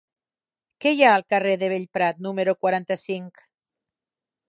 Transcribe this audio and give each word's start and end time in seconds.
Què 0.85 0.93
hi 0.95 1.03
ha 1.03 1.11
al 1.17 1.25
carrer 1.35 1.53
de 1.65 1.69
Bellprat 1.75 2.25
número 2.29 2.59
quaranta-cinc? 2.65 3.49